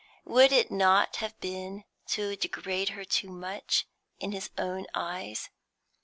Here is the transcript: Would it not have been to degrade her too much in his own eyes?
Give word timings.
Would 0.25 0.51
it 0.51 0.71
not 0.71 1.17
have 1.17 1.39
been 1.39 1.83
to 2.07 2.35
degrade 2.35 2.89
her 2.89 3.05
too 3.05 3.29
much 3.29 3.85
in 4.19 4.31
his 4.31 4.49
own 4.57 4.87
eyes? 4.95 5.51